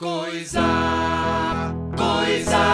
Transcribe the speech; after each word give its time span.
Coisa, 0.00 0.62
coisa, 1.94 2.69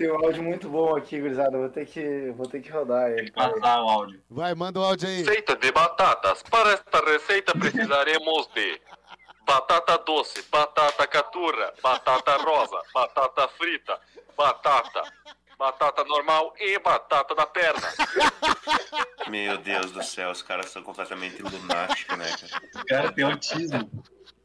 Tenho 0.00 0.14
um 0.14 0.24
áudio 0.24 0.42
muito 0.42 0.66
bom 0.66 0.96
aqui, 0.96 1.20
gurizada. 1.20 1.58
Vou 1.58 1.68
ter 1.68 1.84
que, 1.84 2.30
vou 2.34 2.48
ter 2.48 2.62
que 2.62 2.70
rodar 2.70 3.10
ele. 3.10 3.30
Passar 3.32 3.82
o 3.82 3.86
áudio. 3.90 4.18
Vai, 4.30 4.54
manda 4.54 4.80
o 4.80 4.82
áudio 4.82 5.06
aí. 5.06 5.18
Receita 5.18 5.54
de 5.54 5.70
batatas. 5.70 6.42
Para 6.44 6.70
esta 6.70 7.04
receita 7.04 7.52
precisaremos 7.52 8.48
de 8.54 8.80
batata 9.44 9.98
doce, 9.98 10.42
batata 10.50 11.06
caturra, 11.06 11.74
batata 11.82 12.34
rosa, 12.38 12.80
batata 12.94 13.46
frita, 13.48 14.00
batata, 14.34 15.02
batata 15.58 16.02
normal 16.04 16.54
e 16.58 16.78
batata 16.78 17.34
da 17.34 17.44
perna. 17.44 17.88
Meu 19.28 19.58
Deus 19.58 19.92
do 19.92 20.02
céu, 20.02 20.30
os 20.30 20.40
caras 20.40 20.70
são 20.70 20.82
completamente 20.82 21.42
lunáticos, 21.42 22.16
né, 22.16 22.24
cara? 22.40 22.62
O 22.74 22.86
cara 22.86 23.12
tem 23.12 23.24
autismo. 23.24 23.90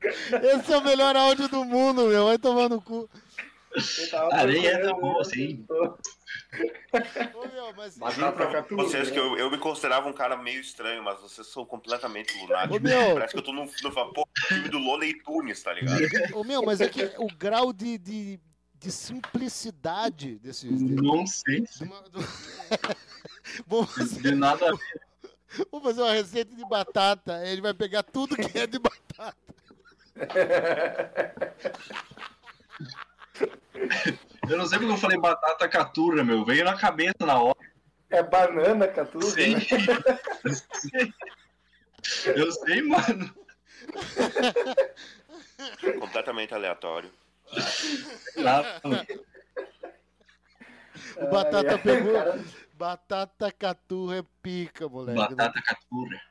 Esse 0.03 0.73
é 0.73 0.78
o 0.78 0.84
melhor 0.84 1.16
áudio 1.16 1.48
do 1.48 1.64
mundo, 1.64 2.08
meu. 2.08 2.26
Vai 2.26 2.38
tomar 2.38 2.67
no 2.67 2.81
cu. 2.81 3.09
Ah, 4.31 4.45
nem 4.45 4.66
é 4.66 4.77
procurando, 4.77 4.91
tão 4.91 5.02
bom 5.02 5.19
assim. 5.19 5.66
Ô, 7.33 7.47
meu, 7.47 7.73
mas... 7.75 7.95
Juro 8.16 8.31
pra 8.33 8.52
caturra, 8.52 8.83
vocês 8.83 9.11
que 9.11 9.19
eu, 9.19 9.38
eu 9.38 9.52
me 9.52 9.58
considerava 9.58 10.08
um 10.08 10.13
cara 10.13 10.38
meio 10.38 10.61
estranho, 10.61 11.03
mas 11.03 11.19
vocês 11.19 11.47
são 11.47 11.66
completamente 11.66 12.38
lunáticos. 12.39 12.77
Ô, 12.77 12.80
meu. 12.80 13.13
Parece 13.16 13.33
que 13.33 13.39
eu 13.39 13.44
tô 13.44 13.52
no, 13.52 13.66
no 13.66 14.13
pô, 14.13 14.27
filme 14.47 14.69
do 14.69 14.77
Lola 14.80 15.05
e 15.05 15.13
Tunes, 15.22 15.61
tá 15.61 15.73
ligado? 15.73 16.00
Ô, 16.33 16.44
meu, 16.44 16.63
mas 16.63 16.80
é 16.81 16.88
que 16.88 17.03
o 17.17 17.27
grau 17.35 17.73
de, 17.73 17.97
de, 17.97 18.39
de 18.80 18.91
simplicidade 18.91 20.38
desse... 20.39 20.67
de- 20.69 20.95
Não 20.95 21.28
sei. 21.28 21.61
de 21.61 21.83
uma- 21.83 22.02
do- 22.03 22.19
Vamos 23.67 23.94
fazer, 23.94 24.22
De 24.22 24.35
nada 24.35 24.69
a 24.69 24.72
ver. 24.72 25.02
vamos 25.72 25.85
fazer 25.88 26.02
uma 26.02 26.13
receita 26.13 26.55
de 26.55 26.66
batata. 26.67 27.45
Ele 27.45 27.61
vai 27.61 27.73
pegar 27.73 28.02
tudo 28.03 28.35
que 28.35 28.57
é 28.57 28.66
de 28.66 28.80
batata. 28.80 29.35
Eu 34.50 34.58
não 34.58 34.66
sei 34.66 34.78
porque 34.80 34.94
eu 34.94 34.98
falei 34.98 35.20
batata 35.20 35.68
caturra, 35.68 36.23
meu. 36.23 36.45
Veio 36.45 36.64
na 36.64 36.76
cabeça 36.78 37.26
na 37.26 37.40
hora. 37.40 37.58
É 38.09 38.22
banana, 38.23 38.88
caturra. 38.88 39.26
Sei. 39.31 39.56
né? 39.56 39.62
Eu 42.36 42.52
sei, 42.52 42.84
mano. 42.84 43.34
Completamente 46.00 46.53
aleatório. 46.53 47.12
Sei 47.52 48.44
lá. 48.44 48.64
O 51.18 51.28
batata 51.28 51.70
Ai, 51.70 51.76
ai, 51.76 51.81
pegou. 51.81 52.14
cara, 52.14 52.44
Batata 52.73 53.52
caturra 53.52 54.18
é 54.18 54.23
pica, 54.44 54.88
moleque. 54.88 55.18
Batata 55.18 55.62
caturra. 55.62 56.22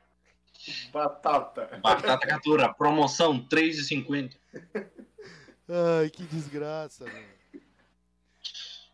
batata. 0.93 1.79
Batata 1.81 2.27
caturra. 2.27 2.73
Promoção 2.73 3.39
3,50. 3.47 4.35
Ai, 5.69 6.09
que 6.09 6.23
desgraça, 6.23 7.05
velho. 7.05 7.35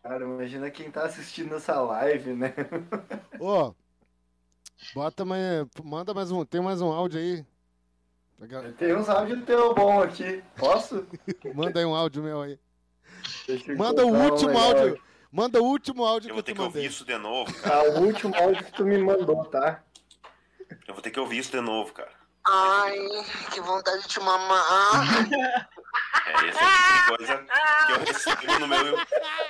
Cara, 0.02 0.24
imagina 0.24 0.70
quem 0.70 0.90
tá 0.90 1.04
assistindo 1.04 1.54
essa 1.54 1.80
live, 1.80 2.32
né? 2.32 2.54
Ô, 3.38 3.72
bota 4.94 5.24
mais. 5.24 5.66
Manda 5.84 6.12
mais 6.14 6.30
um. 6.32 6.44
Tem 6.44 6.60
mais 6.60 6.80
um 6.80 6.90
áudio 6.90 7.20
aí? 7.20 7.46
Tem 8.76 8.96
uns 8.96 9.08
áudios 9.08 9.44
teu 9.44 9.72
bom 9.74 10.02
aqui. 10.02 10.42
Posso? 10.56 11.06
Manda 11.54 11.78
aí 11.78 11.84
um 11.86 11.94
áudio 11.94 12.22
meu 12.22 12.42
aí. 12.42 12.58
Eu 13.46 13.76
Manda 13.76 14.04
o 14.04 14.10
um 14.10 14.24
último 14.24 14.48
legal 14.48 14.64
áudio. 14.64 14.94
aqui. 14.94 15.02
Manda 15.30 15.62
o 15.62 15.64
último 15.64 16.04
áudio 16.04 16.28
Eu 16.30 16.30
que 16.30 16.32
vou 16.34 16.38
eu 16.40 16.42
ter 16.42 16.52
te 16.52 16.56
que 16.56 16.60
ouvir 16.60 16.74
mandei. 16.78 16.86
isso 16.90 17.04
de 17.04 17.16
novo, 17.18 17.54
cara. 17.60 17.76
Ah, 17.76 17.82
o 18.00 18.02
último 18.04 18.34
áudio 18.34 18.64
que 18.64 18.72
tu 18.72 18.84
me 18.84 18.98
mandou, 18.98 19.44
tá? 19.46 19.82
Eu 20.88 20.94
vou 20.94 21.02
ter 21.02 21.10
que 21.12 21.20
ouvir 21.20 21.38
isso 21.38 21.52
de 21.52 21.60
novo, 21.60 21.92
cara. 21.92 22.10
Ai, 22.44 22.98
que 23.52 23.60
vontade 23.60 24.08
de 24.08 24.18
mamar. 24.18 25.04
É, 26.32 26.48
esse 26.48 26.58
é 26.58 26.66
o 26.66 26.72
tipo 26.72 26.94
de 26.94 27.06
coisa 27.16 27.46
que 27.86 27.92
eu 27.92 27.98
recebo 28.04 28.58
no 28.60 28.68
meu, 28.68 28.98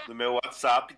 no 0.08 0.14
meu 0.14 0.32
WhatsApp 0.34 0.96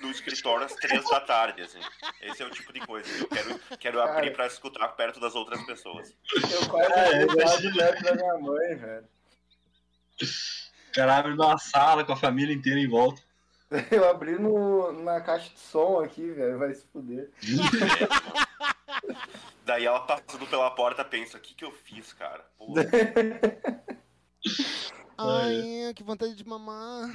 no 0.00 0.10
escritório 0.10 0.64
às 0.64 0.74
três 0.74 1.08
da 1.08 1.20
tarde, 1.20 1.62
assim. 1.62 1.80
Esse 2.22 2.42
é 2.42 2.46
o 2.46 2.50
tipo 2.50 2.72
de 2.72 2.80
coisa 2.80 3.12
que 3.12 3.22
eu 3.22 3.28
quero, 3.28 3.60
quero 3.78 4.02
abrir 4.02 4.32
pra 4.32 4.46
escutar 4.46 4.88
perto 4.88 5.20
das 5.20 5.34
outras 5.34 5.62
pessoas. 5.64 6.14
Eu 6.34 6.68
quase 6.68 6.92
É, 6.92 7.22
áudio 7.44 7.72
direto 7.72 8.02
da 8.02 8.14
minha 8.14 8.38
mãe, 8.38 8.76
velho. 8.76 9.08
O 10.20 10.92
cara 10.92 11.16
abre 11.16 11.34
numa 11.34 11.58
sala 11.58 12.04
com 12.04 12.12
a 12.12 12.16
família 12.16 12.54
inteira 12.54 12.80
em 12.80 12.88
volta. 12.88 13.22
Eu 13.90 14.08
abri 14.08 14.38
no, 14.38 14.92
na 15.02 15.20
caixa 15.20 15.50
de 15.50 15.60
som 15.60 16.00
aqui, 16.00 16.30
velho. 16.30 16.58
Vai 16.58 16.74
se 16.74 16.86
fuder. 16.86 17.30
Daí 19.64 19.84
ela 19.84 20.00
passando 20.00 20.46
pela 20.46 20.70
porta 20.70 21.04
pensa, 21.04 21.36
o 21.36 21.40
que 21.40 21.54
que 21.54 21.64
eu 21.64 21.70
fiz, 21.70 22.12
cara? 22.14 22.42
Pô, 22.56 22.72
Ai, 25.18 25.92
que 25.94 26.02
vontade 26.04 26.34
de 26.34 26.46
mamar. 26.46 27.10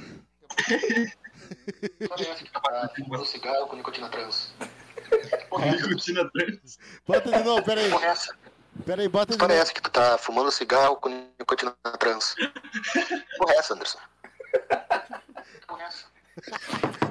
Parece 2.08 2.44
que 2.44 2.52
tá 2.52 2.90
fumando 2.94 3.24
cigarro 3.24 3.66
com 3.66 3.76
nicotina 3.76 4.08
trans. 4.10 4.54
Nicotina 5.72 6.30
trans. 6.30 6.78
Bota 7.06 7.32
de 7.32 7.44
novo, 7.44 7.62
pera 7.62 7.80
aí. 7.80 7.90
Porra, 7.90 8.06
é 8.06 8.08
essa? 8.10 8.36
Pera 8.84 9.02
aí, 9.02 9.08
bota 9.08 9.32
de 9.32 9.38
novo. 9.38 9.48
Parece 9.48 9.72
que 9.72 9.80
tu 9.80 9.90
tá 9.90 10.18
fumando 10.18 10.52
cigarro 10.52 10.96
com 10.96 11.08
nicotina 11.08 11.74
trans. 11.98 12.34
Porra, 13.38 13.54
é 13.54 13.56
essa, 13.56 13.74
Anderson? 13.74 13.98
Porra, 15.66 15.82
é 15.82 15.86
essa? 15.86 16.06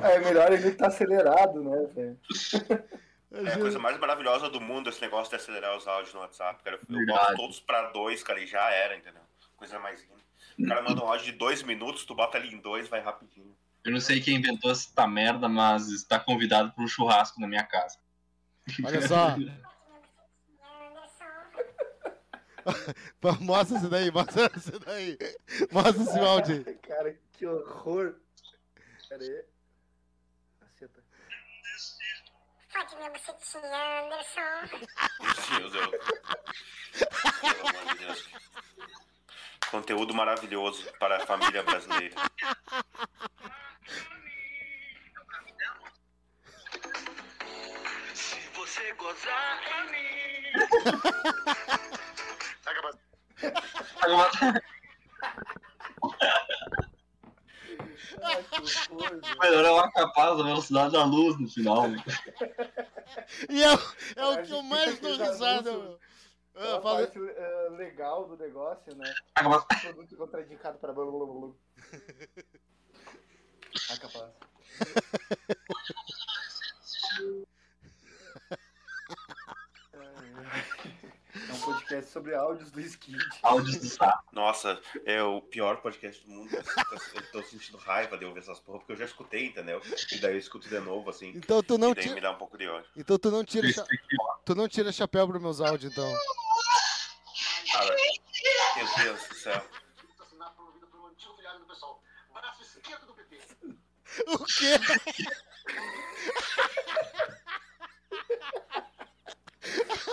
É 0.03 0.19
melhor 0.19 0.51
ele 0.51 0.71
tá 0.71 0.87
acelerado, 0.87 1.63
né, 1.63 1.87
velho? 1.95 2.19
é 3.31 3.53
a 3.53 3.57
coisa 3.57 3.79
mais 3.79 3.97
maravilhosa 3.97 4.49
do 4.49 4.61
mundo 4.61 4.89
esse 4.89 5.01
negócio 5.01 5.29
de 5.29 5.37
acelerar 5.37 5.75
os 5.75 5.87
áudios 5.87 6.13
no 6.13 6.19
WhatsApp, 6.19 6.61
cara. 6.63 6.79
Eu 6.87 7.05
boto 7.05 7.35
todos 7.35 7.59
pra 7.59 7.89
dois, 7.89 8.21
cara, 8.21 8.39
e 8.39 8.45
já 8.45 8.69
era, 8.69 8.95
entendeu? 8.95 9.21
Coisa 9.57 9.79
mais 9.79 10.01
linda. 10.01 10.22
O 10.59 10.67
cara 10.67 10.81
manda 10.81 11.03
um 11.03 11.07
áudio 11.07 11.25
de 11.25 11.31
dois 11.33 11.63
minutos, 11.63 12.05
tu 12.05 12.13
bota 12.13 12.37
ali 12.37 12.53
em 12.53 12.59
dois, 12.59 12.87
vai 12.87 13.01
rapidinho. 13.01 13.55
Eu 13.83 13.91
não 13.91 13.99
sei 13.99 14.21
quem 14.21 14.37
inventou 14.37 14.71
essa 14.71 15.07
merda, 15.07 15.49
mas 15.49 15.89
está 15.89 16.19
convidado 16.19 16.71
para 16.71 16.83
um 16.83 16.87
churrasco 16.87 17.39
na 17.41 17.47
minha 17.47 17.63
casa. 17.63 17.97
Olha 18.83 19.07
só. 19.07 19.35
Mostra 23.41 23.77
isso 23.77 23.89
daí, 23.89 24.11
mostra 24.11 24.51
isso 24.55 24.79
daí. 24.79 25.17
Mostra 25.71 26.03
esse 26.03 26.19
áudio 26.19 26.63
aí. 26.67 26.75
Cara, 26.87 27.19
que 27.33 27.45
horror. 27.45 28.15
Pera 29.09 29.23
aí. 29.23 29.45
Fode 32.69 32.95
minha 32.95 33.11
bucetinha, 33.11 34.03
Anderson. 34.03 34.41
Meu 35.51 35.69
Deus, 35.69 35.73
eu... 35.75 35.89
Pelo 37.41 37.67
amor 37.67 37.85
de 37.85 37.99
Deus. 37.99 38.29
Conteúdo 39.71 40.13
maravilhoso 40.13 40.85
para 40.99 41.17
a 41.17 41.25
família 41.25 41.63
brasileira. 41.63 42.15
Se 48.13 48.39
você 48.55 48.93
gozar 48.93 49.61
em 49.67 49.91
mim. 49.91 50.03
Velho. 58.19 59.21
Melhor 59.41 59.65
ela 59.65 59.91
capaz 59.91 60.37
da 60.37 60.43
velocidade 60.43 60.93
da 60.93 61.03
luz 61.03 61.39
no 61.39 61.49
final. 61.49 61.87
né? 61.89 62.03
E 63.49 63.63
é, 63.63 63.73
o- 63.73 63.79
é 64.15 64.25
o 64.27 64.43
que 64.43 64.51
eu 64.51 64.63
mais 64.63 64.99
dou 64.99 65.15
risada, 65.17 65.71
meu. 65.71 65.99
Ah, 66.55 66.75
a 66.77 66.81
fala- 66.81 66.99
parte 67.07 67.19
eh, 67.19 67.69
legal 67.71 68.27
do 68.27 68.37
negócio, 68.37 68.95
né? 68.95 69.13
Produto 69.81 70.15
contraindicado 70.15 70.77
para 70.77 70.93
blá 70.93 71.03
blá 71.05 71.25
blá 71.25 71.25
blá. 71.25 71.51
podcast 81.93 82.11
sobre 82.11 82.35
áudios 82.35 82.71
do 82.71 82.81
Skid. 82.81 83.17
Áudios 83.43 83.77
do 83.77 83.85
saco. 83.87 84.23
Nossa, 84.31 84.81
é 85.05 85.21
o 85.21 85.41
pior 85.41 85.77
podcast 85.81 86.23
do 86.25 86.31
mundo. 86.31 86.49
Eu 87.13 87.31
tô 87.31 87.43
sentindo 87.43 87.77
raiva 87.77 88.17
de 88.17 88.25
ouvir 88.25 88.39
essas 88.39 88.59
porra, 88.59 88.79
porque 88.79 88.93
eu 88.93 88.97
já 88.97 89.05
escutei, 89.05 89.47
entendeu? 89.47 89.81
E 90.11 90.17
daí 90.19 90.33
eu 90.33 90.39
escuto 90.39 90.67
de 90.67 90.79
novo, 90.79 91.09
assim. 91.09 91.29
Então 91.35 91.61
tu 91.61 91.77
não 91.77 91.91
e 91.91 91.95
daí 91.95 92.03
tira, 92.03 92.15
me 92.15 92.21
dá 92.21 92.31
um 92.31 92.37
pouco 92.37 92.57
de 92.57 92.67
ódio. 92.67 92.89
então 92.95 93.17
tu 93.19 93.29
não 93.31 93.43
tira, 93.43 93.71
cha- 93.71 93.85
tu 94.45 94.55
não 94.55 94.67
tira 94.67 94.91
chapéu 94.91 95.27
pros 95.27 95.41
meus 95.41 95.61
áudios, 95.61 95.91
então. 95.91 96.11
Cara, 97.71 97.95
meu 98.75 98.87
Deus 99.05 99.27
do 99.27 99.35
céu. 99.35 99.65
Assinado 100.19 100.55
promovido 100.55 100.87
pelo 100.87 101.07
antigo 101.07 101.35
pessoal. 101.67 102.01
Braço 102.33 102.63
esquerdo 102.63 103.05
do 103.07 103.13
PT. 103.13 103.43
O 104.27 104.45
quê? 104.45 104.77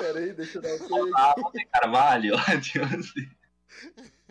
Pera 0.01 0.19
aí, 0.19 0.33
deixa 0.33 0.57
eu 0.57 0.63
dar 0.63 0.75
o 0.75 0.89
play. 0.89 1.13
Ah, 1.15 1.35
você 1.37 1.65
Carvalho, 1.67 2.35
adiante. 2.49 3.31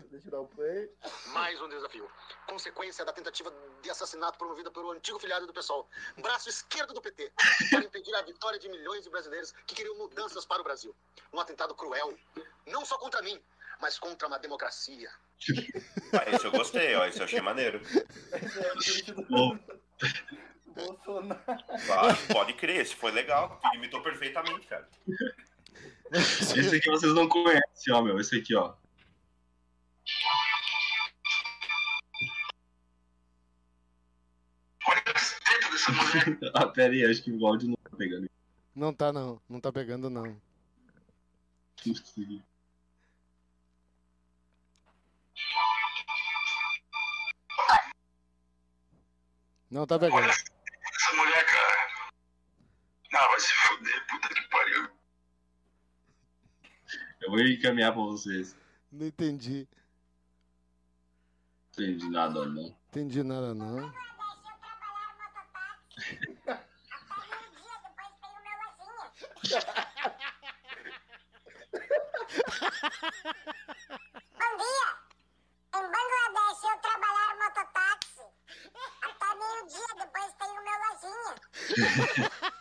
Deixa 0.10 0.27
eu 0.27 0.31
dar 0.31 0.39
o 0.42 0.48
play. 0.48 0.89
Mais 1.27 1.62
um 1.62 1.69
desafio. 1.69 2.10
Consequência 2.48 3.06
da 3.06 3.13
tentativa 3.13 3.54
de 3.83 3.89
assassinato 3.92 4.39
promovida 4.39 4.71
pelo 4.71 4.92
antigo 4.92 5.19
filiado 5.19 5.45
do 5.45 5.54
PSOL. 5.54 5.88
Braço 6.18 6.50
esquerdo 6.50 6.92
do 6.92 7.01
PT. 7.01 7.31
Para 7.69 7.83
impedir 7.83 8.16
a 8.16 8.24
vitória 8.24 8.57
de 8.57 8.68
milhões 8.68 9.04
de 9.04 9.12
brasileiros 9.12 9.54
que 9.68 9.75
queriam 9.75 9.95
mudanças 9.95 10.44
para 10.44 10.60
o 10.60 10.63
Brasil. 10.63 10.95
Um 11.31 11.39
atentado 11.39 11.75
cruel. 11.75 12.18
Não 12.65 12.83
só 12.83 12.98
contra 12.98 13.22
mim, 13.22 13.39
mas 13.80 14.00
contra 14.00 14.27
uma 14.27 14.39
democracia. 14.39 15.12
Ah, 16.13 16.30
esse 16.33 16.45
eu 16.45 16.51
gostei, 16.51 16.95
ó. 16.95 17.06
Esse 17.06 17.19
eu 17.19 17.25
achei 17.25 17.42
maneiro. 17.42 17.80
Esse 17.83 18.60
é 18.60 18.74
o 18.74 18.75
tweet 18.75 19.12
do 19.13 19.22
Bom. 19.24 19.60
Bolsonaro. 20.65 21.42
Ah, 21.48 22.33
pode 22.33 22.54
crer, 22.54 22.81
esse 22.81 22.95
foi 22.95 23.12
legal. 23.12 23.60
Imitou 23.75 24.01
perfeitamente, 24.01 24.65
cara. 24.68 24.88
Esse 26.57 26.75
aqui 26.75 26.89
vocês 26.89 27.13
não 27.13 27.29
conhecem, 27.29 27.94
ó, 27.94 28.01
meu. 28.01 28.19
Esse 28.19 28.38
aqui, 28.38 28.56
ó. 28.56 28.73
ah, 36.53 36.67
pera 36.67 36.94
aí, 36.94 37.06
acho 37.06 37.23
que 37.23 37.31
o 37.31 37.45
áudio 37.45 37.69
não 37.69 37.75
tá 37.75 37.95
pegando. 37.95 38.29
Não 38.75 38.94
tá 38.94 39.13
não, 39.13 39.41
não 39.47 39.61
tá 39.61 39.71
pegando 39.71 40.09
não. 40.09 40.39
Não 49.69 49.85
tá 49.85 50.00
pegando. 50.00 50.27
Essa 50.27 51.15
mulher, 51.15 51.45
cara. 51.45 51.89
Ah, 53.13 53.27
vai 53.27 53.39
se 53.39 53.53
fuder, 53.53 54.05
Eu 57.29 57.33
vou 57.33 57.45
encaminhar 57.45 57.93
pra 57.93 58.01
vocês. 58.01 58.55
Não 58.91 59.05
entendi. 59.05 59.67
Entendi 61.73 62.09
nada, 62.09 62.43
não. 62.43 62.75
Entendi 62.89 63.21
nada 63.21 63.53
não. 63.53 63.81
Bom 63.81 63.91
dia! 74.57 74.89
Em 75.75 75.85
Bangladesh 75.85 76.63
eu 76.63 76.77
trabalhar 76.81 77.37
mototáxi. 77.37 78.25
Até 79.03 79.29
meio-dia, 79.37 79.91
depois 79.99 80.33
tenho 80.39 80.59
meu 80.65 80.77
lojinha. 80.89 81.33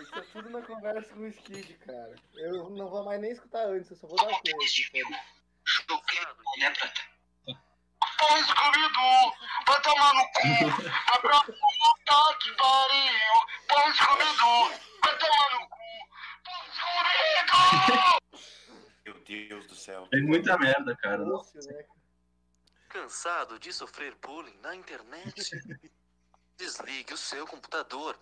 Isso 0.00 0.14
é 0.18 0.20
tudo 0.32 0.50
na 0.50 0.62
conversa 0.62 1.12
com 1.14 1.20
o 1.20 1.26
Skid, 1.28 1.74
cara. 1.86 2.14
Eu 2.34 2.70
não 2.70 2.88
vou 2.88 3.04
mais 3.04 3.20
nem 3.20 3.30
escutar 3.32 3.66
antes, 3.66 3.90
eu 3.90 3.96
só 3.96 4.06
vou 4.06 4.16
dar 4.16 4.24
o 4.24 4.42
play 4.42 4.54
aqui, 4.54 4.84
foda-se. 4.84 5.10
né, 6.60 6.72
Pô, 8.18 8.26
Scooby-Doo, 8.42 9.34
vai 9.66 9.82
tomar 9.82 10.14
no 10.14 10.24
cu. 10.32 10.82
Vai 10.82 11.20
pra 11.20 11.40
puta 11.42 12.38
que 12.40 12.52
pariu. 12.52 13.34
Pô, 13.68 13.92
Scooby-Doo, 13.92 14.68
vai 15.04 15.18
tomar 15.18 15.50
no 15.52 15.68
cu. 15.68 15.76
Pô, 16.44 16.52
Scooby-Doo. 16.74 18.18
Meu 19.06 19.14
Deus 19.24 19.66
do 19.66 19.74
céu. 19.74 20.06
Tem 20.10 20.22
muita 20.22 20.56
merda, 20.58 20.96
cara. 20.96 21.22
Lúcio, 21.22 21.60
né? 21.66 21.84
Cansado 22.88 23.58
de 23.58 23.72
sofrer 23.72 24.14
bullying 24.16 24.58
na 24.62 24.74
internet? 24.74 25.34
Desligue 26.56 27.12
o 27.14 27.18
seu 27.18 27.46
computador. 27.46 28.18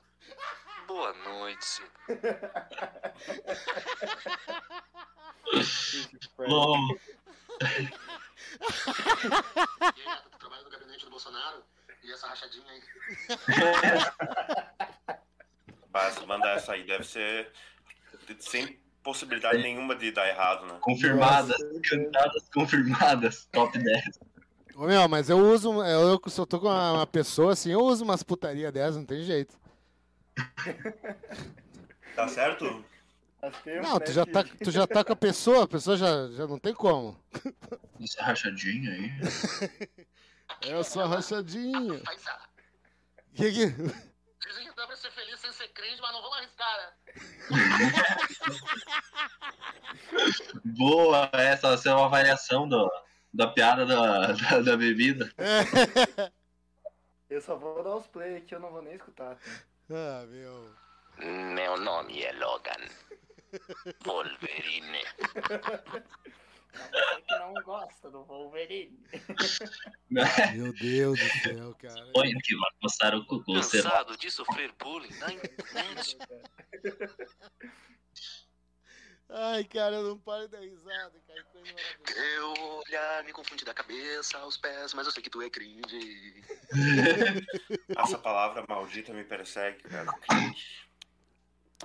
Boa 0.87 1.13
noite. 1.25 1.83
Bom, 6.39 6.79
E 7.61 7.67
aí, 10.09 10.17
tu 10.31 10.39
trabalha 10.39 10.63
no 10.63 10.71
gabinete 10.71 11.05
do 11.05 11.11
Bolsonaro? 11.11 11.63
E 12.03 12.11
essa 12.13 12.27
rachadinha 12.27 12.65
aí? 12.69 12.83
Basta 15.91 16.27
mandar 16.27 16.57
essa 16.57 16.73
aí, 16.73 16.85
deve 16.85 17.05
ser 17.05 17.53
sem 18.39 18.81
possibilidade 19.03 19.63
nenhuma 19.63 19.95
de 19.95 20.11
dar 20.11 20.27
errado, 20.29 20.67
né? 20.67 20.79
confirmadas, 20.81 21.59
Nossa, 21.59 21.81
cantadas 21.89 22.49
confirmadas, 22.53 23.49
top 23.53 23.79
10. 23.79 24.03
Ô 24.75 24.87
meu, 24.87 25.07
mas 25.09 25.29
eu 25.29 25.39
uso, 25.39 25.83
eu, 25.83 26.19
eu 26.25 26.47
tô 26.47 26.59
com 26.59 26.67
uma, 26.67 26.93
uma 26.93 27.07
pessoa 27.07 27.53
assim, 27.53 27.73
eu 27.73 27.81
uso 27.81 28.05
umas 28.05 28.23
putaria 28.23 28.73
dessas, 28.73 28.97
não 28.97 29.05
tem 29.05 29.23
jeito. 29.23 29.61
Tá 32.15 32.29
certo? 32.29 32.85
Tempo, 33.65 33.83
Não, 33.83 33.99
tu 33.99 34.13
já, 34.13 34.25
tá, 34.25 34.45
tu 34.45 34.71
já 34.71 34.87
tá 34.87 35.03
com 35.03 35.13
a 35.13 35.17
pessoa, 35.17 35.65
a 35.65 35.67
pessoa 35.67 35.97
já, 35.97 36.29
já 36.29 36.47
não 36.47 36.61
tem 36.61 36.73
como. 36.73 37.19
Essa 38.01 38.23
rachadinha 38.23 38.93
aí. 38.93 39.11
É 40.61 40.83
só 40.83 41.07
rachadinha. 41.07 42.01
Que 43.35 43.51
que... 43.51 43.67
Dizem 43.67 44.69
que 44.69 44.77
dá 44.77 44.87
pra 44.87 44.95
ser 44.95 45.11
feliz 45.11 45.41
sem 45.41 45.51
ser 45.53 45.67
cringe, 45.69 45.99
mas 46.01 46.13
não 46.13 46.21
vamos 46.23 46.37
arriscar, 46.39 46.77
né? 46.77 46.93
Boa, 50.65 51.29
essa, 51.33 51.69
essa 51.69 51.91
é 51.91 51.95
uma 51.95 52.09
variação 52.11 52.69
do, 52.69 52.91
da 53.33 53.47
piada 53.49 53.87
da, 53.87 54.33
da, 54.33 54.61
da 54.61 54.77
bebida. 54.77 55.33
Eu 57.31 57.41
só 57.41 57.57
vou 57.57 57.83
dar 57.83 57.97
os 57.97 58.07
play 58.07 58.37
aqui, 58.37 58.55
eu 58.55 58.61
não 58.61 58.71
vou 58.71 58.83
nem 58.83 58.95
escutar. 58.95 59.37
tá? 59.37 59.41
Ah, 59.91 60.25
meu. 60.29 60.75
Meu 61.19 61.77
nome 61.77 62.23
é 62.23 62.33
Logan. 62.33 62.89
Wolverine. 64.05 65.05
Você 66.73 67.23
que 67.29 67.39
não 67.39 67.53
gosta 67.65 68.11
do 68.11 68.25
Wolverine. 68.25 68.99
Meu 70.09 70.73
Deus 70.73 71.19
do 71.19 71.29
céu, 71.43 71.75
cara. 71.79 72.11
Põe 72.15 72.33
que 72.39 72.57
vai 72.57 72.71
passar 72.81 73.15
o 73.15 73.27
lá. 73.29 73.61
Cansado 73.61 74.17
de 74.17 74.31
sofrer 74.31 74.73
bullying 74.79 75.15
na 75.19 75.33
internet? 75.35 76.17
Ai, 79.35 79.65
cara, 79.65 79.95
eu 79.97 80.03
não 80.11 80.19
paro 80.19 80.43
de 80.43 80.49
dar 80.49 80.61
risada, 80.61 81.13
cara. 81.27 81.43
que 81.43 81.53
Coisa. 81.53 81.75
Teu 82.05 82.53
olhar 82.87 83.25
me 83.25 83.33
confunde 83.33 83.65
da 83.65 83.73
cabeça 83.73 84.37
aos 84.39 84.59
pés, 84.59 84.93
mas 84.93 85.07
eu 85.07 85.13
sei 85.13 85.23
que 85.23 85.31
tu 85.31 85.41
é 85.41 85.49
cringe. 85.49 86.45
Essa 87.97 88.19
palavra 88.19 88.63
maldita 88.69 89.13
me 89.15 89.25
persegue, 89.25 89.83
cara. 89.85 90.13
Cringe. 90.29 90.87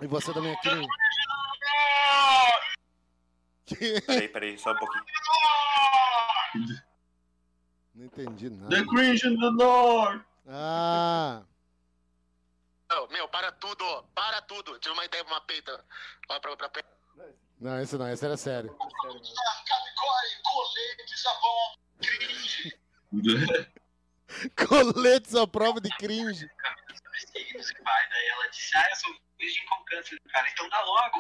E 0.01 0.07
você 0.07 0.33
também 0.33 0.53
aqui. 0.53 0.69
no- 0.75 0.87
Que? 3.65 4.01
Peraí, 4.01 4.27
peraí, 4.29 4.57
só 4.57 4.71
um 4.71 4.77
pouquinho. 4.77 5.05
Não 7.95 8.05
entendi 8.05 8.49
nada. 8.49 8.75
The 8.75 8.85
Cringe 8.85 9.27
in 9.27 9.39
the 9.39 9.51
North! 9.51 10.23
Ah, 10.47 11.43
Não, 12.89 13.07
meu, 13.09 13.27
para 13.27 13.51
tudo, 13.53 14.03
para 14.15 14.41
tudo. 14.43 14.77
Tive 14.79 14.93
uma 14.93 15.03
ideia 15.05 15.23
pra 15.25 15.33
uma 15.33 15.41
peita. 15.41 15.83
Olha 16.29 16.39
pra, 16.39 16.55
pra 16.55 16.69
peita. 16.69 16.87
Não, 17.59 17.81
isso 17.81 17.97
não, 17.97 18.11
isso 18.11 18.25
era 18.25 18.37
sério. 18.37 18.75
Colete, 20.43 21.17
sabão. 21.17 21.77
Coletes 24.67 25.35
à 25.35 25.47
prova 25.47 25.81
de 25.81 25.89
cringe. 25.97 26.47
Daí 27.33 28.27
ela 28.31 28.47
disse, 28.49 28.77
ah, 28.77 28.85
eu 28.89 28.95
sou 28.95 29.15
virgem 29.39 29.65
com 29.67 29.83
câncer, 29.85 30.19
cara, 30.31 30.47
então 30.51 30.69
dá 30.69 30.81
logo. 30.83 31.19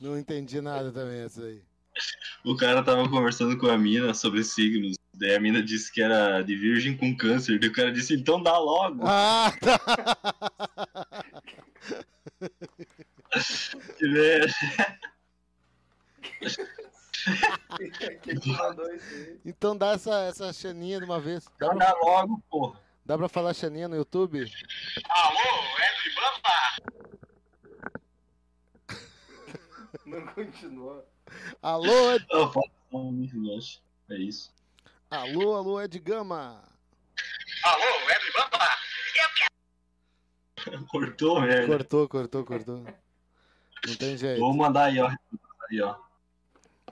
Não 0.00 0.18
entendi 0.18 0.60
nada 0.60 0.92
também 0.92 1.22
essa 1.22 1.42
aí. 1.42 1.62
O 2.44 2.56
cara 2.56 2.82
tava 2.82 3.08
conversando 3.08 3.58
com 3.58 3.66
a 3.68 3.76
mina 3.76 4.14
sobre 4.14 4.44
signos. 4.44 4.96
Daí 5.14 5.34
a 5.34 5.40
mina 5.40 5.60
disse 5.60 5.90
que 5.92 6.00
era 6.00 6.42
de 6.42 6.54
virgem 6.54 6.96
com 6.96 7.16
câncer. 7.16 7.58
Daí 7.58 7.68
o 7.68 7.72
cara 7.72 7.90
disse, 7.90 8.14
então 8.14 8.40
dá 8.40 8.56
logo. 8.56 9.02
Ah, 9.04 9.52
tá. 9.60 9.80
Isso 16.40 16.60
aí? 16.62 16.68
Então 19.44 19.76
dá 19.76 19.92
essa, 19.92 20.24
essa 20.24 20.52
chaninha 20.52 20.98
de 20.98 21.04
uma 21.04 21.20
vez. 21.20 21.44
Dá 21.44 21.50
Então 21.66 21.76
pra, 21.76 21.86
dá 21.86 21.94
logo, 22.02 22.42
porra. 22.50 22.80
dá 23.04 23.16
pra 23.18 23.28
falar 23.28 23.54
chaninha 23.54 23.86
no 23.88 23.94
YouTube? 23.96 24.40
Alô, 25.08 25.38
Edwin 25.78 26.14
Bamba? 26.16 26.58
Não 30.06 30.26
continuou. 30.34 31.06
Alô, 31.62 32.12
Ed... 32.12 32.26
É 34.10 34.14
isso. 34.16 34.50
alô, 35.10 35.54
alô, 35.54 35.80
Ed 35.82 35.98
Gama. 35.98 36.62
Alô, 37.64 38.10
Edwin 38.10 38.32
Bamba? 38.34 38.58
Cortou, 40.90 41.40
merda. 41.40 41.66
Cortou, 41.66 42.08
cortou, 42.08 42.44
cortou. 42.44 42.84
Não 43.86 43.94
tem 43.96 44.16
jeito. 44.16 44.40
Vou 44.40 44.54
mandar 44.54 44.84
aí, 44.84 45.00
ó. 45.00 45.08
Aí, 45.70 45.80
ó. 45.80 45.96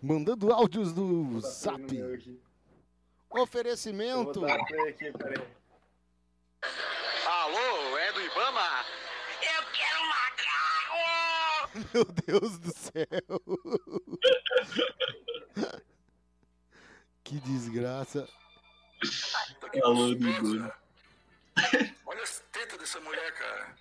Mandando 0.02 0.52
áudios 0.52 0.92
do 0.92 1.40
Zap. 1.40 1.82
Oferecimento. 3.30 4.44
aqui. 4.44 5.12
Alô, 7.26 7.98
é 7.98 8.12
do 8.12 8.20
Ibama? 8.22 8.84
Eu 9.42 9.62
quero 9.72 10.00
macarro! 10.08 11.70
Meu 11.92 12.04
Deus 12.04 12.58
do 12.58 12.72
céu. 12.72 13.40
Que 17.26 17.40
desgraça. 17.40 18.28
Alô, 19.82 20.14
Dudu. 20.14 20.72
Olha 22.06 22.22
as 22.22 22.38
tetas 22.52 22.78
dessa 22.78 23.00
mulher, 23.00 23.32
cara. 23.34 23.74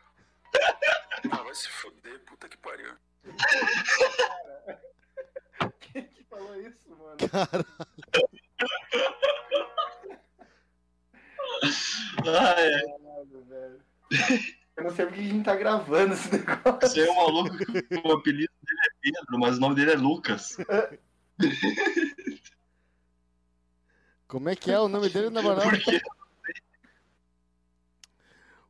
Ah, 1.31 1.43
vai 1.43 1.55
se 1.55 1.69
foder, 1.69 2.19
puta 2.25 2.47
que 2.49 2.57
pariu. 2.57 2.93
Quem 5.79 6.03
que 6.07 6.23
falou 6.23 6.55
isso, 6.61 6.89
mano? 6.89 7.17
Ah, 12.27 12.55
é. 12.59 12.81
Caralho, 12.81 13.45
velho. 13.45 13.81
Eu 14.77 14.83
não 14.83 14.91
sei 14.93 15.05
porque 15.05 15.21
a 15.21 15.23
gente 15.23 15.45
tá 15.45 15.55
gravando 15.55 16.13
esse 16.13 16.29
negócio. 16.31 16.79
Você 16.81 17.07
é 17.07 17.11
um 17.11 17.15
maluco 17.15 17.57
que 17.57 17.63
o 17.95 18.11
apelido 18.11 18.53
dele 18.61 18.79
é 18.83 18.89
Pedro, 19.01 19.39
mas 19.39 19.57
o 19.57 19.59
nome 19.61 19.75
dele 19.75 19.91
é 19.91 19.95
Lucas. 19.95 20.57
Como 24.27 24.49
é 24.49 24.55
que 24.55 24.71
é 24.71 24.79
o 24.79 24.89
nome 24.89 25.09
dele, 25.09 25.29
na 25.29 25.41
moral? 25.41 25.61
Por 25.61 25.79
quê? 25.79 26.01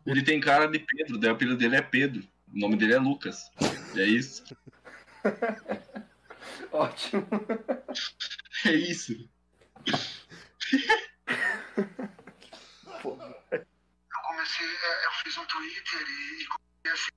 Ele 0.05 0.23
tem 0.23 0.39
cara 0.39 0.67
de 0.67 0.77
Pedro, 0.77 1.17
daí 1.17 1.31
o 1.31 1.33
apelido 1.33 1.57
dele 1.57 1.77
é 1.77 1.81
Pedro. 1.81 2.27
O 2.55 2.59
nome 2.59 2.77
dele 2.77 2.93
é 2.93 2.99
Lucas. 2.99 3.51
E 3.93 3.99
é 3.99 4.05
isso. 4.05 4.43
Ótimo. 6.71 7.27
É 8.65 8.71
isso. 8.71 9.29
Eu 13.03 14.21
comecei, 14.27 14.67
é, 14.67 15.05
eu 15.05 15.11
fiz 15.23 15.37
um 15.37 15.45
Twitter 15.45 16.01
e, 16.01 16.43
e 16.43 16.47
comecei 16.47 16.91
assim. 16.93 17.11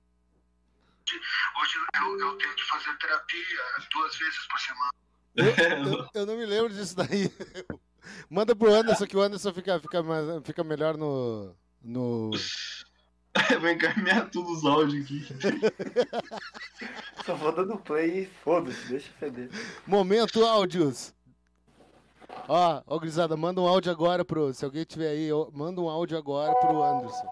Hoje 1.61 1.77
eu, 1.95 2.19
eu 2.19 2.37
tenho 2.37 2.55
que 2.55 2.63
fazer 2.65 2.97
terapia 2.97 3.59
duas 3.91 4.15
vezes 4.17 4.47
por 4.47 4.59
semana. 4.59 4.91
Eu, 5.35 6.21
eu 6.21 6.25
não 6.27 6.37
me 6.37 6.45
lembro 6.45 6.73
disso 6.73 6.95
daí. 6.95 7.31
Manda 8.29 8.55
pro 8.55 8.73
Anderson, 8.73 9.07
que 9.07 9.15
o 9.15 9.21
Anderson 9.21 9.53
fica, 9.53 9.79
fica, 9.79 10.03
mais, 10.03 10.25
fica 10.45 10.63
melhor 10.63 10.97
no. 10.97 11.55
no... 11.81 12.31
Eu 13.51 13.59
vou 13.59 13.69
encaminhar 13.69 14.29
todos 14.29 14.59
os 14.59 14.65
áudios 14.65 15.05
aqui. 15.05 15.27
só 17.25 17.35
vou 17.35 17.51
dando 17.51 17.77
play 17.77 18.23
e 18.23 18.25
foda-se, 18.43 18.87
deixa 18.87 19.11
feder. 19.19 19.49
Momento 19.85 20.45
áudios. 20.45 21.13
Ó, 22.47 22.81
ó, 22.85 22.99
Grisada, 22.99 23.37
manda 23.37 23.61
um 23.61 23.67
áudio 23.67 23.91
agora 23.91 24.25
pro. 24.25 24.53
Se 24.53 24.65
alguém 24.65 24.83
tiver 24.83 25.09
aí, 25.09 25.31
ó, 25.31 25.49
manda 25.51 25.81
um 25.81 25.89
áudio 25.89 26.17
agora 26.17 26.53
pro 26.55 26.83
Anderson. 26.83 27.27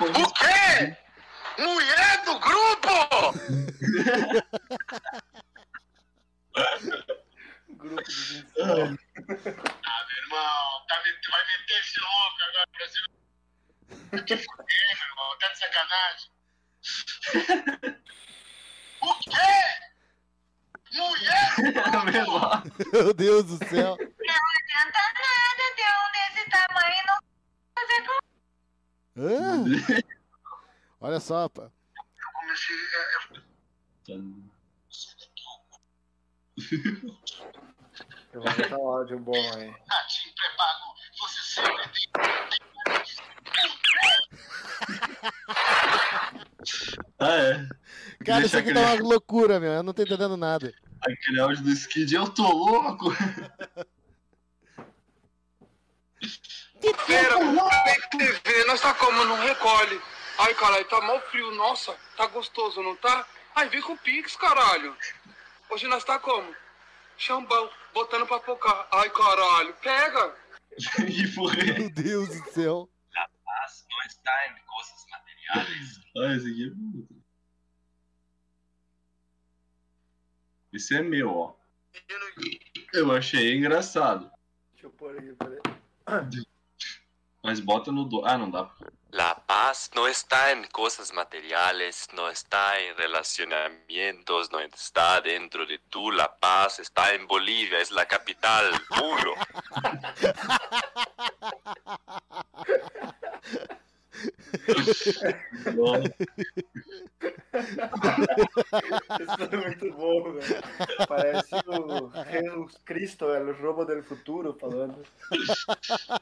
O 0.00 0.32
quê? 0.34 0.96
Mulher 1.58 2.24
do 2.24 2.38
grupo! 2.38 2.90
Grupo 7.70 8.02
dos 8.02 8.30
insólitos. 8.32 8.98
Ah, 9.16 10.04
meu 10.06 10.18
irmão, 10.22 10.84
tá, 10.88 10.96
vai 11.30 11.44
meter 11.46 11.80
esse 11.80 12.00
louco 12.00 12.42
agora 12.48 12.66
Brasil. 12.76 13.19
Vai 14.10 14.24
te 14.24 14.36
fuder, 14.36 14.96
meu 14.96 15.06
irmão, 15.08 15.38
tá 15.38 15.48
de 15.48 15.58
sacanagem. 15.58 16.30
O 19.02 19.14
quê? 19.14 19.30
Mulher? 20.92 21.56
Meu 22.92 23.14
Deus 23.14 23.44
do 23.46 23.56
céu. 23.66 23.96
Não 23.96 24.44
adianta 24.58 25.00
nada 25.16 25.64
ter 25.76 25.90
um 25.96 26.08
desse 26.12 26.44
tamanho 26.50 26.92
e 26.92 27.06
não 27.06 27.18
fazer 27.74 28.00
com 28.06 28.18
Hã? 29.16 29.64
Olha 31.00 31.18
só, 31.20 31.48
pá. 31.48 31.62
Eu 31.62 31.70
comecei, 32.34 32.76
é, 32.76 33.14
eu 34.08 34.20
Eu 38.32 38.42
vou 38.42 38.52
botar 38.52 38.76
um 38.76 38.88
áudio 38.88 39.18
bom 39.18 39.32
aí. 39.34 39.74
Natinho 39.86 40.34
pré-pago, 40.34 40.94
você 41.18 41.40
sempre 41.42 41.90
tem. 42.12 42.69
Ah, 47.18 47.36
é. 47.36 47.52
Cara, 48.24 48.40
Deixa 48.40 48.46
isso 48.46 48.58
aqui 48.58 48.70
aquele- 48.70 48.84
tá 48.86 48.94
uma 48.94 49.02
loucura, 49.08 49.58
meu. 49.60 49.72
Eu 49.72 49.82
não 49.82 49.92
tô 49.92 50.02
entendendo 50.02 50.36
nada. 50.36 50.72
Aquele 51.02 51.40
áudio 51.40 51.62
do 51.64 51.70
Skid, 51.70 52.14
eu 52.14 52.28
tô 52.28 52.42
louco. 52.50 53.10
Pera, 57.06 57.34
tem 57.84 58.18
TV, 58.18 58.64
nós 58.66 58.80
tá 58.80 58.94
como? 58.94 59.24
Não 59.24 59.36
recolhe. 59.40 60.00
Ai, 60.38 60.54
caralho, 60.54 60.84
tá 60.86 61.00
mal 61.02 61.20
frio, 61.30 61.50
nossa, 61.54 61.94
tá 62.16 62.26
gostoso, 62.26 62.82
não 62.82 62.96
tá? 62.96 63.26
Ai, 63.54 63.68
vem 63.68 63.82
com 63.82 63.92
o 63.92 63.98
Pix, 63.98 64.36
caralho. 64.36 64.96
Hoje 65.70 65.86
nós 65.86 66.04
tá 66.04 66.18
como? 66.18 66.54
Chambão, 67.16 67.68
botando 67.92 68.26
pra 68.26 68.40
pocar. 68.40 68.88
Ai, 68.92 69.10
caralho, 69.10 69.74
pega. 69.82 70.34
e. 71.06 71.26
Meu 71.78 71.90
Deus 71.90 72.28
do 72.28 72.50
céu. 72.52 72.88
No 73.62 74.06
está 74.06 74.46
en 74.46 74.54
cosas 74.66 74.92
materiales. 74.94 74.99
Ah, 76.16 76.34
esse 76.34 76.50
aqui 76.50 76.66
é 76.66 76.70
bonito. 76.70 77.22
Esse 80.72 80.96
é 80.96 81.02
meu, 81.02 81.30
ó. 81.30 81.54
Eu 82.92 83.12
achei 83.12 83.56
engraçado. 83.56 84.28
Deixa 84.72 84.86
eu 84.86 84.90
pôr 84.90 85.16
aqui, 85.16 85.32
peraí. 85.34 85.60
Mas 87.44 87.60
bota 87.60 87.92
no 87.92 88.04
do. 88.04 88.26
Ah, 88.26 88.36
não 88.36 88.50
dá. 88.50 88.68
La 89.12 89.34
paz 89.34 89.90
no 89.94 90.08
está 90.08 90.52
en 90.52 90.66
cosas 90.66 91.12
materiales, 91.12 92.08
no 92.12 92.28
está 92.28 92.80
en 92.80 92.96
relacionamientos, 92.96 94.50
no 94.50 94.58
está 94.60 95.20
dentro 95.20 95.64
de 95.66 95.78
tú. 95.90 96.10
La 96.10 96.38
paz 96.38 96.80
está 96.80 97.14
en 97.14 97.26
Bolivia, 97.28 97.78
es 97.78 97.92
la 97.92 98.06
capital, 98.06 98.72
puro. 98.88 99.34
Muito 109.52 109.92
bom, 109.92 110.32
velho. 110.32 110.62
Parece 111.06 111.54
o 111.66 112.10
Jesus 112.30 112.78
Cristo, 112.84 113.26
o 113.26 113.52
Robo 113.52 113.84
del 113.84 114.02
Futuro 114.02 114.56
falando. 114.58 115.04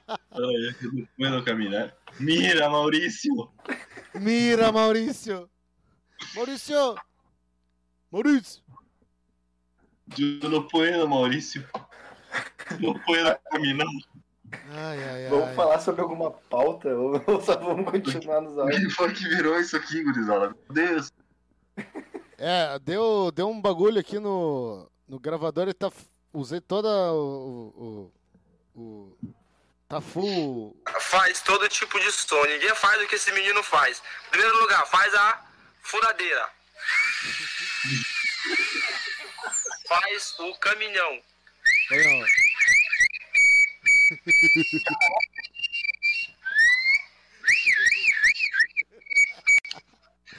Ai, 0.09 0.75
eu 0.83 0.93
não 0.93 1.09
puedo 1.17 1.43
caminhar. 1.45 1.97
Mira, 2.21 2.69
Maurício! 2.69 3.51
Mira, 4.15 4.71
Maurício. 4.71 5.49
Maurício. 6.35 6.95
Maurício. 8.11 8.63
Eu 10.19 10.51
não 10.51 10.67
puedo, 10.67 11.09
Maurício. 11.09 11.67
Não 12.81 12.99
puedo 13.01 13.39
caminhar. 13.51 13.87
Ai, 14.71 15.05
ai, 15.05 15.29
Vamos 15.29 15.49
ai. 15.49 15.55
falar 15.55 15.81
sobre 15.81 16.01
alguma 16.01 16.31
pauta 16.31 16.89
ou 16.89 17.21
só 17.43 17.57
vamos 17.57 17.91
continuar 17.91 18.41
nos 18.41 18.59
áudios? 18.59 18.79
Quem 18.81 18.91
foi 18.91 19.13
que 19.13 19.29
virou 19.29 19.59
isso 19.59 19.77
aqui, 19.77 20.03
gurizada? 20.03 20.49
Meu 20.49 20.57
Deus! 20.71 21.13
É, 22.39 22.79
deu, 22.79 23.31
deu 23.33 23.49
um 23.49 23.61
bagulho 23.61 23.99
aqui 24.01 24.19
no, 24.19 24.89
no 25.09 25.19
gravador 25.19 25.69
e 25.69 25.75
tá. 25.75 25.91
Usei 26.33 26.61
toda 26.61 26.89
o. 27.13 28.13
o, 28.77 28.81
o 28.81 29.17
tá 29.89 30.01
full. 30.01 30.77
Faz 31.01 31.41
todo 31.41 31.69
tipo 31.69 31.99
de 31.99 32.13
som, 32.13 32.45
ninguém 32.45 32.75
faz 32.75 33.03
o 33.03 33.09
que 33.09 33.15
esse 33.15 33.33
menino 33.33 33.63
faz. 33.63 34.03
Primeiro 34.31 34.59
lugar, 34.61 34.87
faz 34.87 35.15
a 35.15 35.45
furadeira. 35.83 36.49
Faz 39.89 40.35
o 40.39 40.55
caminhão. 40.57 41.23
Olha, 41.91 42.27
ó. 44.49 45.19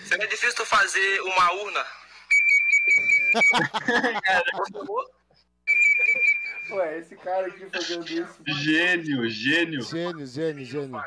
Seria 0.05 0.27
difícil 0.27 0.55
tu 0.55 0.65
fazer 0.65 1.21
uma 1.21 1.53
urna. 1.53 1.85
Ué, 6.71 6.99
esse 6.99 7.15
cara 7.15 7.47
aqui 7.47 7.65
fazendo 7.69 8.07
isso. 8.07 8.39
Gênio, 8.47 9.29
gênio. 9.29 9.81
Gênio, 9.81 10.25
gênio, 10.25 10.65
gênio. 10.65 11.03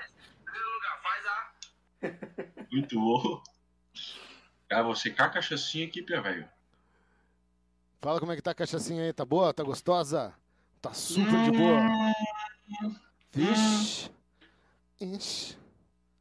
Muito 2.71 2.99
bom. 2.99 3.43
Cara, 4.69 4.83
vou 4.83 4.95
secar 4.97 5.27
a 5.27 5.31
cachaçinha 5.31 5.87
aqui, 5.87 6.03
pia, 6.03 6.21
velho. 6.21 6.49
Fala 8.01 8.19
como 8.19 8.33
é 8.33 8.37
que 8.37 8.43
tá 8.43 8.51
a 8.51 8.55
cachaçinha 8.55 9.05
aí. 9.05 9.13
Tá 9.13 9.25
boa? 9.25 9.53
Tá 9.55 9.63
gostosa? 9.63 10.35
Tá 10.81 10.93
super 10.93 11.45
de 11.45 11.53
boa. 11.53 11.81
Vixe. 13.33 14.11
Ixi, 15.01 15.57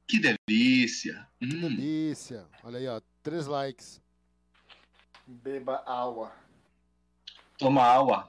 Que 0.07 0.19
delícia. 0.19 1.27
que 1.39 1.45
Hum. 1.45 1.61
delícia. 1.61 2.47
Olha 2.63 2.79
aí, 2.79 2.87
ó. 2.87 2.99
Três 3.21 3.45
likes. 3.47 4.01
Beba 5.27 5.83
água. 5.85 6.31
Toma 7.57 7.83
água. 7.83 8.27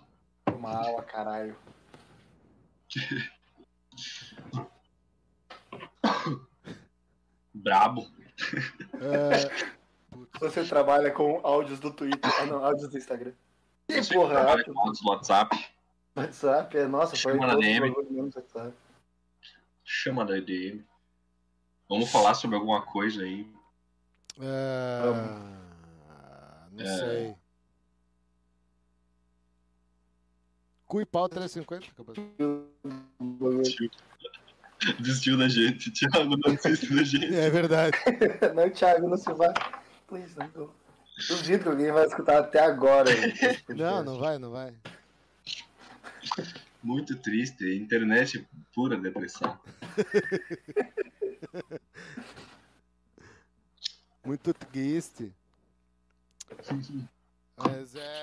Uma 0.54 0.76
aula, 0.76 1.02
caralho. 1.02 1.56
Brabo. 7.54 8.06
É, 9.00 9.72
Você 10.40 10.64
trabalha 10.64 11.10
com 11.10 11.40
áudios 11.44 11.78
do 11.80 11.92
Twitter. 11.92 12.30
Ah, 12.40 12.46
não, 12.46 12.64
áudios 12.64 12.88
do 12.90 12.98
Instagram. 12.98 13.32
Que 13.86 13.94
porra, 14.12 14.30
trabalha 14.34 14.50
áudio 14.50 14.74
com 14.74 14.80
áudios 14.80 15.00
do 15.00 15.08
WhatsApp. 15.08 15.72
WhatsApp? 16.14 16.76
É, 16.76 16.86
nossa, 16.86 17.16
foi 17.16 17.32
Chama 17.32 17.46
na 17.46 17.54
DM. 17.56 17.92
Chama 19.84 20.24
da 20.24 20.34
DM. 20.38 20.84
Vamos 21.88 22.10
falar 22.10 22.34
sobre 22.34 22.56
alguma 22.56 22.82
coisa 22.82 23.22
aí. 23.22 23.46
é, 24.40 25.02
não 26.72 26.84
É. 26.84 26.98
sei. 26.98 27.34
Cu 30.86 31.00
e 31.00 31.06
pau 31.06 31.28
350? 31.28 31.86
Acabou. 31.90 32.14
Desistiu 35.00 35.38
da 35.38 35.48
gente. 35.48 35.90
Thiago 35.90 36.36
não 36.36 36.54
desistiu 36.54 36.96
da 36.96 37.02
gente. 37.04 37.34
É 37.34 37.48
verdade. 37.50 37.96
Não, 38.54 38.68
Thiago, 38.70 39.08
não 39.08 39.16
se 39.16 39.32
vai. 39.32 39.52
Please, 40.06 40.36
não. 40.36 40.70
Duvido 41.28 41.62
que 41.62 41.68
alguém 41.68 41.92
vai 41.92 42.04
escutar 42.06 42.38
até 42.40 42.58
agora. 42.60 43.08
Não, 43.68 44.02
não 44.02 44.18
vai, 44.18 44.38
não 44.38 44.50
vai. 44.50 44.74
Muito 46.82 47.16
triste. 47.16 47.76
Internet 47.76 48.48
pura 48.74 48.96
depressão. 48.96 49.58
Muito 54.24 54.54
triste. 54.54 55.32
Mas 57.56 57.94
é. 57.94 58.22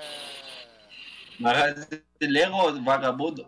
Brasileiro 1.38 2.82
vagabundo. 2.82 3.46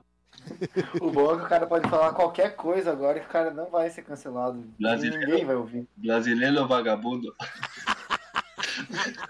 O 1.01 1.11
bom 1.11 1.35
é 1.35 1.39
que 1.39 1.45
o 1.45 1.49
cara 1.49 1.67
pode 1.67 1.89
falar 1.89 2.13
qualquer 2.13 2.57
coisa 2.57 2.91
agora 2.91 3.19
e 3.19 3.23
o 3.23 3.29
cara 3.29 3.53
não 3.53 3.71
vai 3.71 3.91
ser 3.91 4.03
cancelado. 4.03 4.63
Brasileiro. 4.79 5.27
Ninguém 5.27 5.45
vai 5.45 5.57
ouvir. 5.57 5.89
Brasileiro 5.97 6.67
vagabundo. 6.67 7.35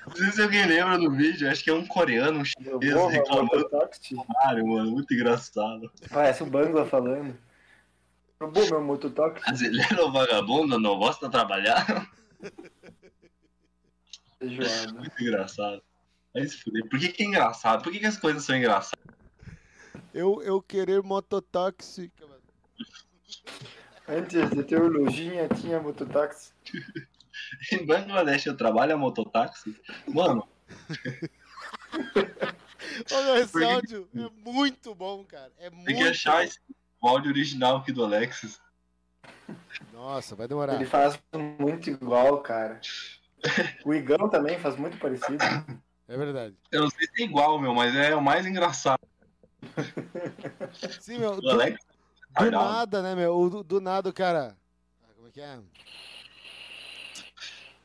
Não 0.07 0.17
sei 0.17 0.33
se 0.33 0.43
alguém 0.43 0.67
lembra 0.67 0.99
do 0.99 1.11
vídeo, 1.11 1.51
acho 1.51 1.65
que 1.65 1.71
é 1.71 1.75
um 1.75 1.87
coreano, 1.87 2.41
um 2.41 2.45
chinês 2.45 2.93
vou, 2.93 3.07
reclamando 3.09 3.69
do 3.69 4.25
Mario, 4.29 4.67
mano. 4.67 4.91
Muito 4.91 5.13
engraçado. 5.15 5.91
Parece 6.11 6.43
o 6.43 6.47
Bangla 6.47 6.85
falando. 6.87 7.37
Bom, 8.39 8.67
meu 8.71 8.83
mototáxi. 8.83 9.45
Brasileiro 9.45 10.11
vagabundo 10.11 10.79
não 10.79 10.99
gosta 10.99 11.27
de 11.27 11.33
trabalhar. 11.33 12.11
Feijoada. 14.39 14.93
Muito 14.99 15.23
engraçado. 15.23 15.83
Aí 16.35 16.49
se 16.49 16.57
fuder. 16.59 16.89
Por 16.89 16.99
que, 16.99 17.09
que 17.09 17.23
é 17.23 17.27
engraçado? 17.27 17.83
Por 17.83 17.93
que, 17.93 18.01
que 18.01 18.07
as 18.07 18.17
coisas 18.17 18.45
são 18.45 18.57
engraçadas? 18.57 18.99
Eu, 20.13 20.43
eu 20.43 20.61
querer 20.61 21.03
mototáxi. 21.03 22.11
Antes 24.09 24.51
de 24.51 24.65
ter 24.65 24.83
lojinha, 24.83 25.49
tinha 25.49 25.81
mototáxi. 25.81 26.53
Em 27.73 27.85
Bangladesh 27.87 28.47
eu 28.47 28.57
trabalho 28.57 28.95
a 28.95 28.99
mototáxi. 28.99 29.75
Mano, 30.09 30.47
Olha, 33.12 33.41
esse 33.41 33.53
Porque- 33.53 33.65
áudio 33.67 34.09
é 34.15 34.29
muito 34.51 34.95
bom, 34.95 35.25
cara. 35.25 35.53
É 35.59 35.71
muito 35.71 35.87
tem 35.87 35.97
que 35.97 36.03
achar 36.03 36.45
esse 36.45 36.59
áudio 37.01 37.31
original 37.31 37.77
aqui 37.79 37.93
do 37.93 38.05
Alexis. 38.05 38.61
Nossa, 39.93 40.35
vai 40.35 40.49
demorar. 40.49 40.75
Ele 40.75 40.87
faz 40.87 41.19
muito 41.59 41.91
igual, 41.91 42.41
cara. 42.41 42.81
O 43.85 43.93
Igão 43.95 44.29
também 44.29 44.59
faz 44.59 44.77
muito 44.77 44.97
parecido. 44.99 45.43
É 46.09 46.17
verdade. 46.17 46.57
Eu 46.71 46.83
não 46.83 46.91
sei 46.91 47.07
se 47.07 47.23
é 47.23 47.25
igual, 47.27 47.59
meu, 47.61 47.75
mas 47.75 47.95
é 47.95 48.15
o 48.15 48.23
mais 48.23 48.47
engraçado. 48.47 49.01
Sim, 51.01 51.19
meu. 51.19 51.41
Do, 51.41 51.51
Alex 51.51 51.78
do 52.39 52.50
nada, 52.50 53.02
né, 53.02 53.15
meu? 53.15 53.49
Do, 53.50 53.63
do 53.63 53.80
nada 53.80 54.13
cara. 54.13 54.56
Ah, 55.04 55.13
Como 55.15 55.28
é 55.28 55.30
que 55.30 55.41
é? 55.41 55.59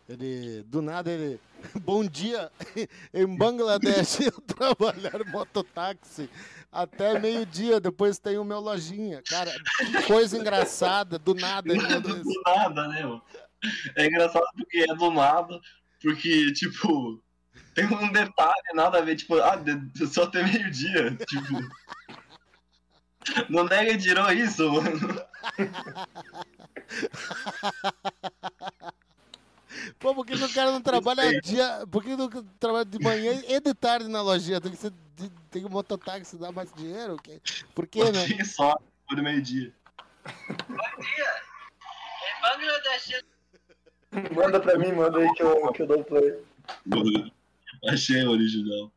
Ele. 0.08 0.64
Do 0.64 0.82
nada 0.82 1.12
ele. 1.12 1.40
Bom 1.84 2.06
dia! 2.06 2.50
Em 3.14 3.26
Bangladesh 3.26 4.22
eu 4.26 4.32
trabalhar 4.32 5.26
mototáxi 5.28 6.30
até 6.72 7.20
meio-dia, 7.20 7.80
depois 7.80 8.18
tem 8.18 8.38
o 8.38 8.44
meu 8.44 8.60
lojinha. 8.60 9.22
Cara, 9.28 9.52
coisa 10.06 10.38
engraçada, 10.38 11.20
do 11.20 11.34
nada 11.34 11.74
isso. 11.74 12.00
do 12.00 12.42
nada, 12.46 12.88
né, 12.88 13.04
mano? 13.04 13.22
É 13.96 14.06
engraçado 14.06 14.46
porque 14.56 14.86
é 14.88 14.96
do 14.96 15.12
nada, 15.12 15.60
porque, 16.02 16.54
tipo, 16.54 17.22
tem 17.74 17.86
um 17.86 18.12
detalhe, 18.12 18.74
nada 18.76 19.00
a 19.00 19.02
ver, 19.02 19.16
tipo, 19.16 19.36
ah, 19.40 19.60
só 20.12 20.24
até 20.24 20.44
meio-dia, 20.44 21.18
tipo. 21.28 21.58
Não 23.50 23.66
nega 23.66 23.98
tirou 23.98 24.32
isso, 24.32 24.72
mano. 24.72 25.22
Pô, 30.00 30.14
por 30.16 30.26
que 30.26 30.34
o 30.36 30.54
cara 30.54 30.72
não 30.72 30.82
trabalha 30.82 31.40
dia. 31.42 31.86
Por 31.92 32.04
que 32.04 32.16
não 32.16 32.30
trabalha 32.60 32.86
de 32.86 33.00
manhã 33.00 33.42
e 33.48 33.60
de 33.60 33.74
tarde 33.74 34.08
na 34.08 34.22
lojinha? 34.22 34.60
Tem 34.62 34.72
que 34.72 34.78
ser. 34.78 34.92
de- 35.16 35.30
Tem 35.50 35.62
que 35.62 35.68
o 35.68 35.72
mototáxi 35.72 36.38
dar 36.38 36.52
mais 36.52 36.72
dinheiro? 36.74 37.16
o 37.16 37.22
quê? 37.22 37.42
Por 37.74 37.88
quê, 37.88 38.12
né? 38.12 38.26
Tinha 38.26 38.46
só 38.46 38.76
por 39.08 39.18
meio-dia. 39.22 39.74
Manda 44.36 44.60
pra 44.60 44.78
mim, 44.78 44.92
manda 44.94 45.20
aí 45.20 45.34
que 45.34 45.44
eu, 45.44 45.72
que 45.74 45.82
eu 45.82 45.88
dou 45.88 46.04
play. 46.04 46.44
Achei 47.90 48.24
o 48.26 48.32
original. 48.32 48.92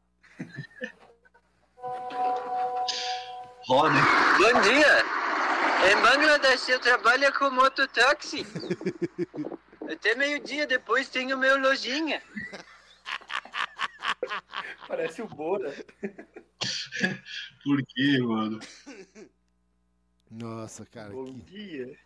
Roda. 3.66 3.94
Bom 4.38 4.60
dia! 4.62 5.04
Em 5.90 5.96
Bangladesh 6.02 6.68
eu 6.68 6.80
trabalho 6.80 7.32
com 7.38 7.50
mototáxi. 7.50 8.46
Até 10.00 10.14
meio-dia 10.14 10.66
depois 10.66 11.10
tenho 11.10 11.36
meu 11.36 11.60
lojinha. 11.60 12.22
Parece 14.88 15.20
o 15.20 15.28
Bora. 15.28 15.70
Por 17.62 17.82
quê, 17.86 18.18
mano? 18.20 18.58
Nossa, 20.30 20.86
cara. 20.86 21.10
Bom 21.10 21.26
que- 21.26 21.42
dia. 21.42 21.98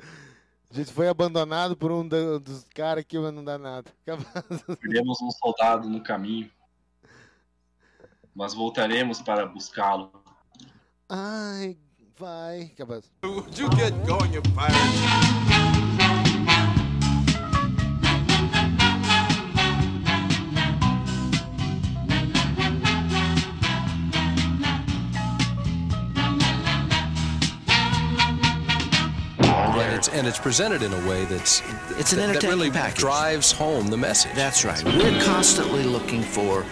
A 0.00 0.74
gente 0.74 0.90
foi 0.94 1.08
abandonado 1.08 1.76
por 1.76 1.92
um 1.92 2.08
dos 2.08 2.64
caras 2.74 3.04
que 3.04 3.18
não 3.18 3.44
dá 3.44 3.58
nada. 3.58 3.92
Perdemos 4.80 5.20
um 5.20 5.30
soldado 5.30 5.90
no 5.90 6.02
caminho. 6.02 6.50
Mas 8.34 8.54
voltaremos 8.54 9.20
para 9.20 9.44
buscá-lo. 9.44 10.10
Ai, 11.06 11.76
vai. 12.22 12.70
Capaz. 12.76 13.10
Would 13.24 13.58
you 13.58 13.68
get 13.70 14.06
going, 14.06 14.32
you 14.32 14.40
pirate? 14.54 14.76
And 29.74 29.96
it's, 29.96 30.08
and 30.08 30.26
it's 30.26 30.38
presented 30.38 30.82
in 30.82 30.92
a 30.92 31.08
way 31.08 31.24
that's 31.24 31.60
It's 31.98 32.12
an 32.12 32.20
that, 32.20 32.40
that 32.40 32.44
really 32.44 32.70
package. 32.70 32.98
drives 32.98 33.50
home 33.50 33.88
the 33.88 33.96
message. 33.96 34.32
That's 34.34 34.64
right. 34.64 34.82
We're 34.84 35.22
constantly 35.24 35.82
looking 35.82 36.22
for 36.22 36.64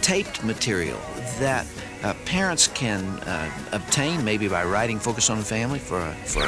taped 0.00 0.42
material 0.44 0.98
that 1.38 1.66
uh, 2.04 2.14
parents 2.26 2.68
can 2.68 3.02
uh, 3.20 3.50
obtain, 3.72 4.24
maybe 4.24 4.46
by 4.46 4.64
writing 4.64 4.98
"Focus 4.98 5.30
on 5.30 5.38
the 5.38 5.44
Family" 5.44 5.78
for 5.78 5.98
a, 5.98 6.12
for. 6.14 6.42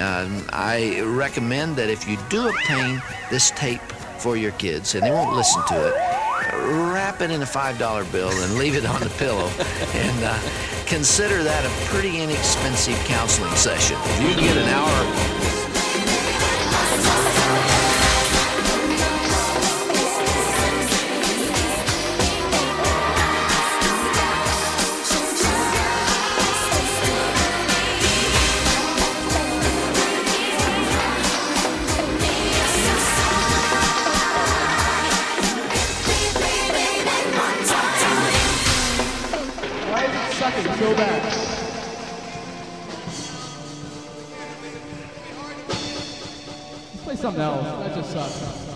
Um, 0.00 0.46
I 0.52 1.00
recommend 1.00 1.76
that 1.76 1.90
if 1.90 2.06
you 2.06 2.16
do 2.28 2.48
obtain 2.48 3.02
this 3.30 3.50
tape 3.52 3.80
for 4.18 4.36
your 4.36 4.52
kids 4.52 4.94
and 4.94 5.02
they 5.02 5.10
won't 5.10 5.34
listen 5.34 5.62
to 5.68 5.88
it, 5.88 5.94
wrap 6.92 7.20
it 7.22 7.30
in 7.30 7.42
a 7.42 7.46
five 7.46 7.78
dollar 7.78 8.04
bill 8.04 8.30
and 8.30 8.54
leave 8.54 8.76
it 8.76 8.86
on 8.86 9.00
the 9.00 9.10
pillow, 9.10 9.48
and 9.94 10.24
uh, 10.24 10.38
consider 10.86 11.42
that 11.42 11.64
a 11.64 11.70
pretty 11.90 12.20
inexpensive 12.20 12.96
counseling 13.06 13.54
session. 13.56 13.96
If 14.04 14.36
you 14.36 14.48
get 14.48 14.56
an 14.56 14.68
hour 14.68 15.40
sucking? 40.96 41.50
Let's 46.92 47.04
play 47.04 47.16
something 47.16 47.42
else. 47.42 47.64
That 47.64 47.94
just 47.94 48.12
sucks. 48.12 48.69